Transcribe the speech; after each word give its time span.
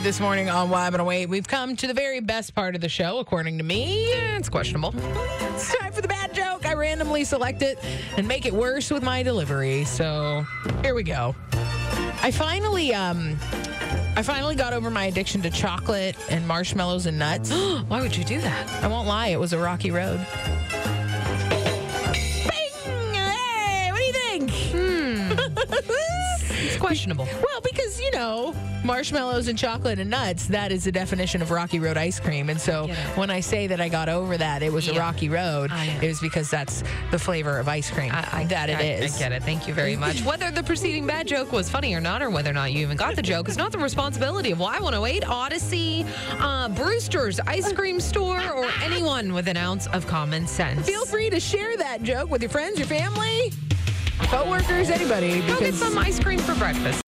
This 0.00 0.20
morning 0.20 0.48
on 0.48 0.70
Why 0.70 0.86
I'm 0.86 1.04
Wait, 1.04 1.26
we've 1.26 1.46
come 1.46 1.76
to 1.76 1.86
the 1.86 1.92
very 1.92 2.20
best 2.20 2.54
part 2.54 2.74
of 2.74 2.80
the 2.80 2.88
show, 2.88 3.18
according 3.18 3.58
to 3.58 3.64
me. 3.64 4.06
It's 4.06 4.48
questionable. 4.48 4.94
It's 4.96 5.76
time 5.76 5.92
for 5.92 6.00
the 6.00 6.08
bad 6.08 6.34
joke. 6.34 6.64
I 6.64 6.72
randomly 6.72 7.24
select 7.24 7.60
it 7.60 7.78
and 8.16 8.26
make 8.26 8.46
it 8.46 8.54
worse 8.54 8.90
with 8.90 9.02
my 9.02 9.22
delivery. 9.22 9.84
So 9.84 10.46
here 10.82 10.94
we 10.94 11.02
go. 11.02 11.36
I 12.22 12.30
finally, 12.30 12.94
um, 12.94 13.36
I 14.16 14.22
finally 14.22 14.56
got 14.56 14.72
over 14.72 14.90
my 14.90 15.04
addiction 15.04 15.42
to 15.42 15.50
chocolate 15.50 16.16
and 16.30 16.48
marshmallows 16.48 17.04
and 17.04 17.18
nuts. 17.18 17.52
Why 17.86 18.00
would 18.00 18.16
you 18.16 18.24
do 18.24 18.40
that? 18.40 18.82
I 18.82 18.88
won't 18.88 19.06
lie, 19.06 19.28
it 19.28 19.38
was 19.38 19.52
a 19.52 19.58
rocky 19.58 19.90
road. 19.90 20.26
It's 26.72 26.80
questionable. 26.80 27.26
Well, 27.26 27.60
because, 27.62 28.00
you 28.00 28.10
know, 28.12 28.54
marshmallows 28.84 29.48
and 29.48 29.58
chocolate 29.58 29.98
and 29.98 30.10
nuts, 30.10 30.46
that 30.46 30.72
is 30.72 30.84
the 30.84 30.92
definition 30.92 31.42
of 31.42 31.50
Rocky 31.50 31.78
Road 31.78 31.96
ice 31.96 32.18
cream. 32.18 32.48
And 32.48 32.60
so 32.60 32.86
when 33.14 33.30
I 33.30 33.40
say 33.40 33.66
that 33.66 33.80
I 33.80 33.88
got 33.88 34.08
over 34.08 34.36
that, 34.36 34.62
it 34.62 34.72
was 34.72 34.88
a 34.88 34.94
rocky 34.94 35.28
road, 35.28 35.70
it 36.00 36.06
was 36.06 36.20
because 36.20 36.50
that's 36.50 36.82
the 37.10 37.18
flavor 37.18 37.58
of 37.58 37.68
ice 37.68 37.90
cream. 37.90 38.10
I, 38.12 38.28
I, 38.32 38.44
that 38.46 38.70
it 38.70 38.78
I, 38.78 38.82
is. 38.82 39.16
I 39.16 39.18
get 39.18 39.32
it. 39.32 39.42
Thank 39.42 39.68
you 39.68 39.74
very 39.74 39.96
much. 39.96 40.22
Whether 40.22 40.50
the 40.50 40.62
preceding 40.62 41.06
bad 41.06 41.26
joke 41.26 41.52
was 41.52 41.68
funny 41.68 41.94
or 41.94 42.00
not, 42.00 42.22
or 42.22 42.30
whether 42.30 42.50
or 42.50 42.54
not 42.54 42.72
you 42.72 42.80
even 42.80 42.96
got 42.96 43.16
the 43.16 43.22
joke, 43.22 43.48
is 43.48 43.56
not 43.56 43.72
the 43.72 43.78
responsibility 43.78 44.52
of 44.52 44.58
Y108, 44.58 45.22
Audacy, 45.24 46.06
uh, 46.40 46.68
Brewster's 46.70 47.38
Ice 47.40 47.72
Cream 47.72 48.00
Store, 48.00 48.40
or 48.52 48.68
anyone 48.82 49.32
with 49.32 49.48
an 49.48 49.56
ounce 49.56 49.86
of 49.88 50.06
common 50.06 50.46
sense. 50.46 50.86
Feel 50.86 51.04
free 51.04 51.30
to 51.30 51.40
share 51.40 51.76
that 51.76 52.02
joke 52.02 52.30
with 52.30 52.42
your 52.42 52.50
friends, 52.50 52.78
your 52.78 52.88
family, 52.88 53.52
coworkers, 54.24 54.90
anybody. 54.90 55.40
Go 55.46 55.58
get 55.58 55.74
some 55.74 55.96
ice 55.98 56.18
cream 56.18 56.38
for 56.38 56.54
breakfast. 56.54 57.02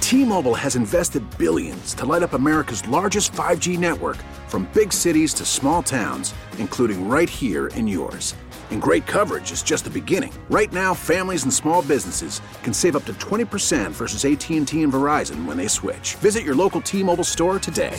T-Mobile 0.00 0.54
has 0.54 0.74
invested 0.74 1.22
billions 1.36 1.92
to 1.92 2.06
light 2.06 2.22
up 2.22 2.32
America's 2.32 2.86
largest 2.88 3.32
5G 3.32 3.78
network 3.78 4.16
from 4.46 4.66
big 4.72 4.90
cities 4.90 5.34
to 5.34 5.44
small 5.44 5.82
towns, 5.82 6.32
including 6.56 7.08
right 7.08 7.28
here 7.28 7.66
in 7.68 7.86
yours. 7.86 8.34
And 8.70 8.80
great 8.80 9.06
coverage 9.06 9.52
is 9.52 9.62
just 9.62 9.84
the 9.84 9.90
beginning. 9.90 10.32
Right 10.48 10.72
now, 10.72 10.94
families 10.94 11.42
and 11.42 11.52
small 11.52 11.82
businesses 11.82 12.40
can 12.62 12.72
save 12.72 12.96
up 12.96 13.04
to 13.04 13.12
20% 13.14 13.90
versus 13.90 14.24
AT&T 14.24 14.82
and 14.82 14.92
Verizon 14.92 15.44
when 15.44 15.58
they 15.58 15.68
switch. 15.68 16.14
Visit 16.16 16.42
your 16.42 16.54
local 16.54 16.80
T-Mobile 16.80 17.24
store 17.24 17.58
today. 17.58 17.98